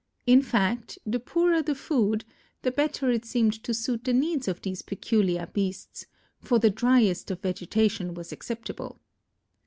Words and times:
In 0.25 0.41
fact, 0.41 0.97
the 1.05 1.19
poorer 1.19 1.61
the 1.61 1.75
food, 1.75 2.25
the 2.63 2.71
better 2.71 3.11
it 3.11 3.23
seemed 3.23 3.61
to 3.63 3.71
suit 3.71 4.03
the 4.03 4.13
needs 4.13 4.47
of 4.47 4.59
these 4.63 4.81
peculiar 4.81 5.45
beasts 5.45 6.07
for 6.39 6.57
the 6.57 6.71
dryest 6.71 7.29
of 7.29 7.43
vegetation 7.43 8.15
was 8.15 8.31
acceptable. 8.31 8.99